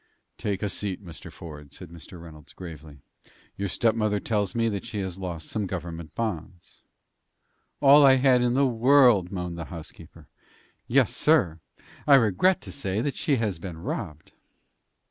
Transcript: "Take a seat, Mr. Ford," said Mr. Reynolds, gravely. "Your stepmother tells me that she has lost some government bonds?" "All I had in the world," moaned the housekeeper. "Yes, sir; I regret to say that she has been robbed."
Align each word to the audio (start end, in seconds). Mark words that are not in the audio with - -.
"Take 0.39 0.63
a 0.63 0.69
seat, 0.69 1.05
Mr. 1.05 1.31
Ford," 1.31 1.71
said 1.73 1.89
Mr. 1.91 2.19
Reynolds, 2.19 2.53
gravely. 2.53 3.01
"Your 3.55 3.69
stepmother 3.69 4.19
tells 4.19 4.55
me 4.55 4.67
that 4.67 4.83
she 4.83 4.97
has 5.01 5.19
lost 5.19 5.47
some 5.47 5.67
government 5.67 6.15
bonds?" 6.15 6.81
"All 7.81 8.03
I 8.03 8.15
had 8.15 8.41
in 8.41 8.55
the 8.55 8.65
world," 8.65 9.31
moaned 9.31 9.59
the 9.59 9.65
housekeeper. 9.65 10.27
"Yes, 10.87 11.15
sir; 11.15 11.59
I 12.07 12.15
regret 12.15 12.61
to 12.61 12.71
say 12.71 12.99
that 13.01 13.15
she 13.15 13.35
has 13.35 13.59
been 13.59 13.77
robbed." 13.77 14.31